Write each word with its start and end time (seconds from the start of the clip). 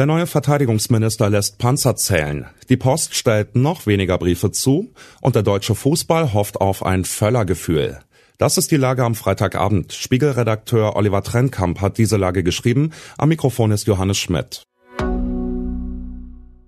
Der 0.00 0.06
neue 0.06 0.26
Verteidigungsminister 0.26 1.28
lässt 1.28 1.58
Panzer 1.58 1.94
zählen. 1.94 2.46
Die 2.70 2.78
Post 2.78 3.14
stellt 3.14 3.54
noch 3.54 3.84
weniger 3.84 4.16
Briefe 4.16 4.50
zu 4.50 4.94
und 5.20 5.34
der 5.34 5.42
deutsche 5.42 5.74
Fußball 5.74 6.32
hofft 6.32 6.58
auf 6.58 6.86
ein 6.86 7.04
Völlergefühl. 7.04 7.98
Das 8.38 8.56
ist 8.56 8.70
die 8.70 8.78
Lage 8.78 9.04
am 9.04 9.14
Freitagabend. 9.14 9.92
Spiegelredakteur 9.92 10.96
Oliver 10.96 11.22
Trennkamp 11.22 11.82
hat 11.82 11.98
diese 11.98 12.16
Lage 12.16 12.42
geschrieben. 12.42 12.94
Am 13.18 13.28
Mikrofon 13.28 13.72
ist 13.72 13.86
Johannes 13.86 14.16
Schmidt. 14.16 14.62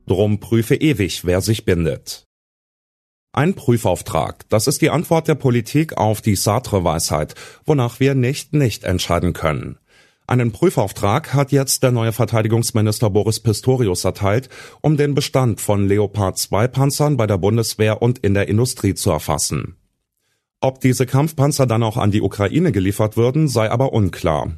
Drum 0.07 0.39
prüfe 0.39 0.75
ewig, 0.75 1.25
wer 1.25 1.41
sich 1.41 1.65
bindet. 1.65 2.25
Ein 3.33 3.55
Prüfauftrag, 3.55 4.47
das 4.51 4.67
ist 4.67 4.83
die 4.83 4.91
Antwort 4.91 5.27
der 5.27 5.37
Politik 5.37 5.97
auf 5.97 6.21
die 6.21 6.37
Sartre-Weisheit, 6.37 7.35
wonach 7.65 7.99
wir 7.99 8.15
nicht 8.15 8.53
nicht 8.53 8.85
entscheiden 8.85 9.33
können. 9.33 9.79
Einen 10.27 10.53
Prüfauftrag 10.53 11.35
hat 11.35 11.53
jetzt 11.53 11.83
der 11.83 11.91
neue 11.91 12.13
Verteidigungsminister 12.13 13.11
Boris 13.11 13.41
Pistorius 13.41 14.05
erteilt, 14.05 14.49
um 14.81 14.97
den 14.97 15.15
Bestand 15.15 15.61
von 15.61 15.89
Leopard 15.89 16.39
2 16.39 16.69
Panzern 16.69 17.17
bei 17.17 17.27
der 17.27 17.39
Bundeswehr 17.39 18.01
und 18.03 18.21
in 18.21 18.35
der 18.35 18.49
Industrie 18.49 18.95
zu 18.95 19.11
erfassen. 19.11 19.77
Ob 20.61 20.81
diese 20.81 21.07
Kampfpanzer 21.07 21.67
dann 21.67 21.83
auch 21.83 21.97
an 21.97 22.13
die 22.13 22.23
Ukraine 22.23 22.71
geliefert 22.71 23.17
würden, 23.17 23.49
sei 23.49 23.69
aber 23.69 23.93
unklar. 23.93 24.53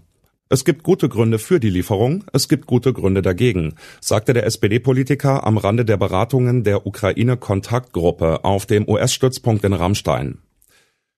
Es 0.50 0.66
gibt 0.66 0.82
gute 0.82 1.08
Gründe 1.08 1.38
für 1.38 1.58
die 1.58 1.70
Lieferung, 1.70 2.24
es 2.34 2.48
gibt 2.48 2.66
gute 2.66 2.92
Gründe 2.92 3.22
dagegen, 3.22 3.74
sagte 4.00 4.34
der 4.34 4.44
SPD-Politiker 4.44 5.46
am 5.46 5.56
Rande 5.56 5.86
der 5.86 5.96
Beratungen 5.96 6.62
der 6.62 6.86
Ukraine-Kontaktgruppe 6.86 8.44
auf 8.44 8.66
dem 8.66 8.86
US-Stützpunkt 8.86 9.64
in 9.64 9.72
Rammstein. 9.72 10.44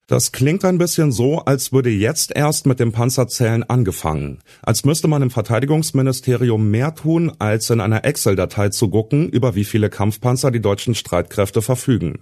Das 0.08 0.30
klingt 0.30 0.64
ein 0.64 0.78
bisschen 0.78 1.10
so, 1.10 1.40
als 1.40 1.72
würde 1.72 1.90
jetzt 1.90 2.30
erst 2.30 2.64
mit 2.64 2.78
dem 2.78 2.92
Panzerzählen 2.92 3.64
angefangen. 3.64 4.38
Als 4.62 4.84
müsste 4.84 5.08
man 5.08 5.20
im 5.20 5.30
Verteidigungsministerium 5.30 6.70
mehr 6.70 6.94
tun, 6.94 7.32
als 7.40 7.70
in 7.70 7.80
einer 7.80 8.04
Excel-Datei 8.04 8.68
zu 8.68 8.88
gucken, 8.88 9.28
über 9.28 9.56
wie 9.56 9.64
viele 9.64 9.90
Kampfpanzer 9.90 10.52
die 10.52 10.60
deutschen 10.60 10.94
Streitkräfte 10.94 11.60
verfügen. 11.60 12.20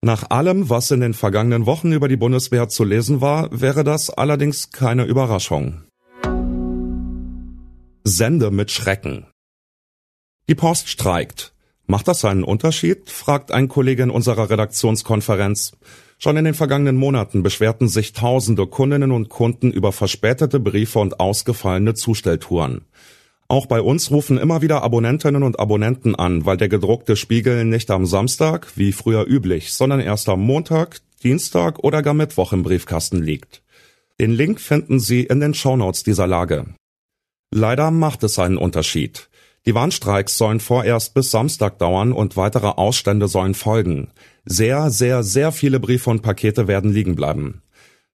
Nach 0.00 0.30
allem, 0.30 0.70
was 0.70 0.92
in 0.92 1.00
den 1.00 1.12
vergangenen 1.12 1.66
Wochen 1.66 1.90
über 1.90 2.06
die 2.06 2.16
Bundeswehr 2.16 2.68
zu 2.68 2.84
lesen 2.84 3.20
war, 3.20 3.48
wäre 3.50 3.82
das 3.82 4.10
allerdings 4.10 4.70
keine 4.70 5.04
Überraschung. 5.04 5.82
Sende 8.04 8.52
mit 8.52 8.70
Schrecken. 8.70 9.26
Die 10.48 10.54
Post 10.54 10.88
streikt. 10.88 11.52
Macht 11.86 12.06
das 12.06 12.24
einen 12.24 12.44
Unterschied? 12.44 13.10
fragt 13.10 13.50
ein 13.50 13.66
Kollege 13.66 14.04
in 14.04 14.10
unserer 14.10 14.50
Redaktionskonferenz. 14.50 15.72
Schon 16.20 16.36
in 16.36 16.44
den 16.44 16.54
vergangenen 16.54 16.96
Monaten 16.96 17.44
beschwerten 17.44 17.88
sich 17.88 18.12
tausende 18.12 18.66
Kundinnen 18.66 19.12
und 19.12 19.28
Kunden 19.28 19.70
über 19.70 19.92
verspätete 19.92 20.58
Briefe 20.58 20.98
und 20.98 21.20
ausgefallene 21.20 21.94
Zustelltouren. 21.94 22.82
Auch 23.46 23.66
bei 23.66 23.80
uns 23.80 24.10
rufen 24.10 24.36
immer 24.36 24.60
wieder 24.60 24.82
Abonnentinnen 24.82 25.44
und 25.44 25.60
Abonnenten 25.60 26.16
an, 26.16 26.44
weil 26.44 26.56
der 26.56 26.68
gedruckte 26.68 27.16
Spiegel 27.16 27.64
nicht 27.64 27.90
am 27.90 28.04
Samstag, 28.04 28.66
wie 28.74 28.92
früher 28.92 29.26
üblich, 29.26 29.72
sondern 29.72 30.00
erst 30.00 30.28
am 30.28 30.40
Montag, 30.40 31.00
Dienstag 31.22 31.78
oder 31.78 32.02
gar 32.02 32.14
Mittwoch 32.14 32.52
im 32.52 32.62
Briefkasten 32.62 33.22
liegt. 33.22 33.62
Den 34.20 34.32
Link 34.32 34.60
finden 34.60 34.98
Sie 34.98 35.22
in 35.22 35.38
den 35.38 35.54
Shownotes 35.54 36.02
dieser 36.02 36.26
Lage. 36.26 36.66
Leider 37.54 37.90
macht 37.92 38.24
es 38.24 38.38
einen 38.38 38.58
Unterschied. 38.58 39.28
Die 39.68 39.74
Warnstreiks 39.74 40.38
sollen 40.38 40.60
vorerst 40.60 41.12
bis 41.12 41.30
Samstag 41.30 41.78
dauern 41.78 42.12
und 42.12 42.38
weitere 42.38 42.68
Ausstände 42.68 43.28
sollen 43.28 43.52
folgen. 43.52 44.08
Sehr, 44.46 44.88
sehr, 44.88 45.22
sehr 45.22 45.52
viele 45.52 45.78
Briefe 45.78 46.08
und 46.08 46.22
Pakete 46.22 46.68
werden 46.68 46.90
liegen 46.90 47.16
bleiben. 47.16 47.60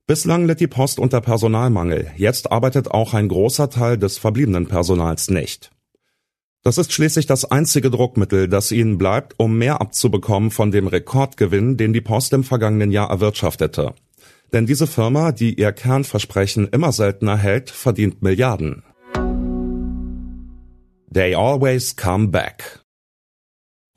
Bislang 0.09 0.47
litt 0.47 0.59
die 0.59 0.67
Post 0.67 0.99
unter 0.99 1.21
Personalmangel. 1.21 2.11
Jetzt 2.17 2.51
arbeitet 2.51 2.91
auch 2.91 3.15
ein 3.15 3.29
großer 3.29 3.71
Teil 3.71 3.99
des 3.99 4.19
verbliebenen 4.19 4.67
Personals 4.67 5.31
nicht. 5.31 5.71
Das 6.65 6.77
ist 6.77 6.93
schließlich 6.93 7.27
das 7.27 7.45
einzige 7.45 7.89
Druckmittel, 7.89 8.49
das 8.49 8.73
ihnen 8.73 8.99
bleibt, 8.99 9.35
um 9.37 9.57
mehr 9.57 9.81
abzubekommen 9.81 10.51
von 10.51 10.73
dem 10.73 10.89
Rekordgewinn, 10.89 11.77
den 11.77 11.93
die 11.93 12.01
Post 12.01 12.33
im 12.33 12.43
vergangenen 12.43 12.91
Jahr 12.91 13.11
erwirtschaftete. 13.11 13.95
Denn 14.53 14.67
diese 14.67 14.89
Firma, 14.89 15.31
die 15.31 15.55
ihr 15.55 15.71
Kernversprechen 15.71 16.67
immer 16.73 16.91
seltener 16.91 17.37
hält, 17.37 17.71
verdient 17.71 18.23
Milliarden. 18.23 18.83
They 21.15 21.37
always 21.37 21.95
come 21.95 22.29
back. 22.29 22.81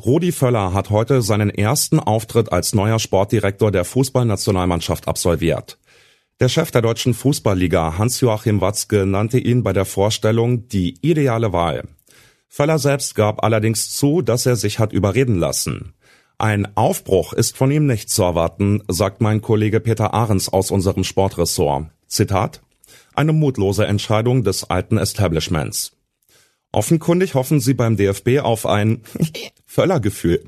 Rudi 0.05 0.31
Völler 0.31 0.73
hat 0.73 0.91
heute 0.91 1.23
seinen 1.23 1.49
ersten 1.49 1.99
Auftritt 1.99 2.51
als 2.51 2.75
neuer 2.75 2.99
Sportdirektor 2.99 3.71
der 3.71 3.85
Fußballnationalmannschaft 3.85 5.07
absolviert. 5.07 5.79
Der 6.39 6.47
Chef 6.47 6.69
der 6.69 6.83
deutschen 6.83 7.15
Fußballliga 7.15 7.97
Hans-Joachim 7.97 8.61
Watzke 8.61 9.07
nannte 9.07 9.39
ihn 9.39 9.63
bei 9.63 9.73
der 9.73 9.85
Vorstellung 9.85 10.67
die 10.67 10.93
ideale 11.01 11.53
Wahl. 11.53 11.85
Völler 12.47 12.77
selbst 12.77 13.15
gab 13.15 13.43
allerdings 13.43 13.89
zu, 13.89 14.21
dass 14.21 14.45
er 14.45 14.55
sich 14.55 14.77
hat 14.77 14.93
überreden 14.93 15.39
lassen. 15.39 15.95
Ein 16.37 16.77
Aufbruch 16.77 17.33
ist 17.33 17.57
von 17.57 17.71
ihm 17.71 17.87
nicht 17.87 18.11
zu 18.11 18.21
erwarten, 18.21 18.83
sagt 18.87 19.21
mein 19.21 19.41
Kollege 19.41 19.79
Peter 19.79 20.13
Ahrens 20.13 20.49
aus 20.49 20.69
unserem 20.69 21.03
Sportressort. 21.03 21.87
Zitat 22.05 22.61
Eine 23.15 23.33
mutlose 23.33 23.87
Entscheidung 23.87 24.43
des 24.43 24.69
alten 24.69 24.99
Establishments. 24.99 25.96
Offenkundig 26.77 27.33
hoffen 27.33 27.59
sie 27.59 27.73
beim 27.73 27.97
DFB 27.97 28.37
auf 28.43 28.67
ein 28.67 29.01
Völlergefühl. 29.65 30.43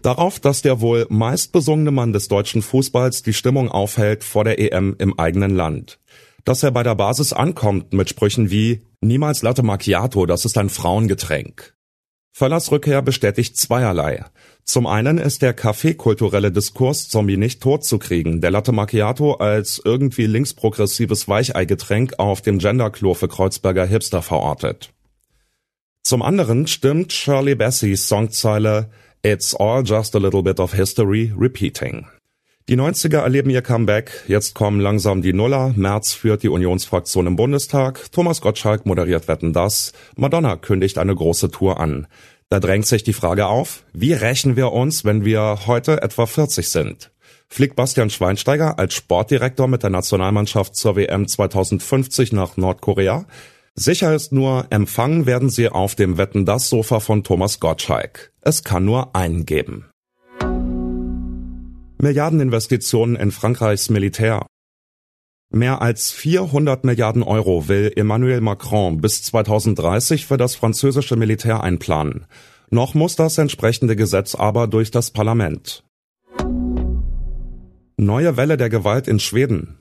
Darauf, 0.00 0.40
dass 0.40 0.62
der 0.62 0.80
wohl 0.80 1.04
meistbesungene 1.10 1.90
Mann 1.90 2.14
des 2.14 2.28
deutschen 2.28 2.62
Fußballs 2.62 3.22
die 3.22 3.34
Stimmung 3.34 3.70
aufhält 3.70 4.24
vor 4.24 4.44
der 4.44 4.58
EM 4.58 4.96
im 4.98 5.18
eigenen 5.18 5.54
Land. 5.54 5.98
Dass 6.46 6.62
er 6.62 6.70
bei 6.70 6.82
der 6.82 6.94
Basis 6.94 7.34
ankommt 7.34 7.92
mit 7.92 8.08
Sprüchen 8.08 8.50
wie 8.50 8.80
Niemals 9.02 9.42
Latte 9.42 9.62
Macchiato, 9.62 10.24
das 10.24 10.46
ist 10.46 10.56
ein 10.56 10.70
Frauengetränk. 10.70 11.74
Völlers 12.32 12.72
Rückkehr 12.72 13.02
bestätigt 13.02 13.58
zweierlei. 13.58 14.24
Zum 14.64 14.86
einen 14.86 15.18
ist 15.18 15.42
der 15.42 15.52
kaffeekulturelle 15.52 16.50
Diskurs 16.50 17.10
Zombie 17.10 17.36
nicht 17.36 17.62
totzukriegen, 17.62 18.40
der 18.40 18.52
Latte 18.52 18.72
Macchiato 18.72 19.34
als 19.34 19.82
irgendwie 19.84 20.24
linksprogressives 20.24 21.28
Weicheigetränk 21.28 22.18
auf 22.18 22.40
dem 22.40 22.58
Genderklo 22.58 23.12
für 23.12 23.28
Kreuzberger 23.28 23.84
Hipster 23.84 24.22
verortet. 24.22 24.94
Zum 26.08 26.22
anderen 26.22 26.66
stimmt 26.66 27.12
Shirley 27.12 27.54
Bassey's 27.54 28.08
Songzeile 28.08 28.88
It's 29.22 29.54
all 29.54 29.82
just 29.84 30.16
a 30.16 30.18
little 30.18 30.42
bit 30.42 30.58
of 30.58 30.72
history 30.72 31.34
repeating. 31.38 32.06
Die 32.66 32.78
90er 32.78 33.18
erleben 33.18 33.50
ihr 33.50 33.60
Comeback, 33.60 34.24
jetzt 34.26 34.54
kommen 34.54 34.80
langsam 34.80 35.20
die 35.20 35.34
Nuller, 35.34 35.74
März 35.76 36.14
führt 36.14 36.42
die 36.42 36.48
Unionsfraktion 36.48 37.26
im 37.26 37.36
Bundestag, 37.36 38.10
Thomas 38.10 38.40
Gottschalk 38.40 38.86
moderiert 38.86 39.28
Wetten 39.28 39.52
das, 39.52 39.92
Madonna 40.16 40.56
kündigt 40.56 40.96
eine 40.96 41.14
große 41.14 41.50
Tour 41.50 41.78
an. 41.78 42.06
Da 42.48 42.58
drängt 42.58 42.86
sich 42.86 43.04
die 43.04 43.12
Frage 43.12 43.46
auf, 43.46 43.84
wie 43.92 44.14
rächen 44.14 44.56
wir 44.56 44.72
uns, 44.72 45.04
wenn 45.04 45.26
wir 45.26 45.66
heute 45.66 46.00
etwa 46.00 46.24
40 46.24 46.70
sind? 46.70 47.10
Fliegt 47.48 47.76
Bastian 47.76 48.08
Schweinsteiger 48.08 48.78
als 48.78 48.94
Sportdirektor 48.94 49.68
mit 49.68 49.82
der 49.82 49.90
Nationalmannschaft 49.90 50.74
zur 50.74 50.96
WM 50.96 51.28
2050 51.28 52.32
nach 52.32 52.56
Nordkorea? 52.56 53.26
Sicher 53.80 54.12
ist 54.12 54.32
nur, 54.32 54.66
empfangen 54.70 55.24
werden 55.24 55.50
sie 55.50 55.68
auf 55.68 55.94
dem 55.94 56.18
Wetten 56.18 56.44
das 56.44 56.68
Sofa 56.68 56.98
von 56.98 57.22
Thomas 57.22 57.60
Gottschalk. 57.60 58.32
Es 58.40 58.64
kann 58.64 58.84
nur 58.84 59.14
einen 59.14 59.46
geben. 59.46 59.88
Milliardeninvestitionen 62.02 63.14
in 63.14 63.30
Frankreichs 63.30 63.88
Militär. 63.88 64.46
Mehr 65.50 65.80
als 65.80 66.10
400 66.10 66.82
Milliarden 66.82 67.22
Euro 67.22 67.68
will 67.68 67.92
Emmanuel 67.94 68.40
Macron 68.40 69.00
bis 69.00 69.22
2030 69.22 70.26
für 70.26 70.36
das 70.36 70.56
französische 70.56 71.14
Militär 71.14 71.62
einplanen. 71.62 72.26
Noch 72.70 72.94
muss 72.94 73.14
das 73.14 73.38
entsprechende 73.38 73.94
Gesetz 73.94 74.34
aber 74.34 74.66
durch 74.66 74.90
das 74.90 75.12
Parlament. 75.12 75.84
Neue 77.96 78.36
Welle 78.36 78.56
der 78.56 78.70
Gewalt 78.70 79.06
in 79.06 79.20
Schweden. 79.20 79.77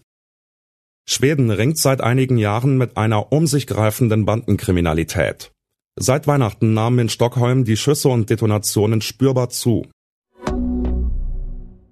Schweden 1.09 1.51
ringt 1.51 1.77
seit 1.77 2.01
einigen 2.01 2.37
Jahren 2.37 2.77
mit 2.77 2.97
einer 2.97 3.31
um 3.31 3.47
sich 3.47 3.65
greifenden 3.65 4.25
Bandenkriminalität. 4.25 5.51
Seit 5.95 6.27
Weihnachten 6.27 6.73
nahmen 6.73 6.99
in 6.99 7.09
Stockholm 7.09 7.63
die 7.63 7.77
Schüsse 7.77 8.09
und 8.09 8.29
Detonationen 8.29 9.01
spürbar 9.01 9.49
zu. 9.49 9.87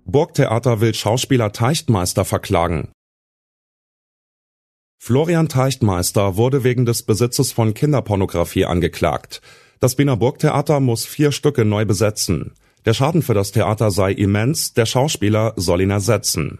Burgtheater 0.05 0.81
will 0.81 0.93
Schauspieler 0.93 1.53
Teichtmeister 1.53 2.25
verklagen. 2.25 2.91
Florian 5.01 5.47
Teichtmeister 5.47 6.35
wurde 6.35 6.63
wegen 6.63 6.85
des 6.85 7.03
Besitzes 7.03 7.53
von 7.53 7.73
Kinderpornografie 7.73 8.65
angeklagt. 8.65 9.41
Das 9.79 9.97
Wiener 9.97 10.17
Burgtheater 10.17 10.79
muss 10.79 11.05
vier 11.05 11.31
Stücke 11.31 11.63
neu 11.63 11.85
besetzen. 11.85 12.53
Der 12.85 12.93
Schaden 12.93 13.21
für 13.21 13.33
das 13.33 13.51
Theater 13.51 13.91
sei 13.91 14.11
immens, 14.11 14.73
der 14.73 14.85
Schauspieler 14.85 15.53
soll 15.55 15.81
ihn 15.81 15.91
ersetzen. 15.91 16.59